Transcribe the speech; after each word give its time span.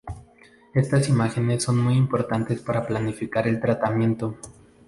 Estas 0.73 1.09
imágenes 1.09 1.61
son 1.61 1.77
muy 1.77 1.93
importantes 1.93 2.59
para 2.59 2.87
planificar 2.87 3.47
el 3.47 3.59
tratamiento. 3.61 4.35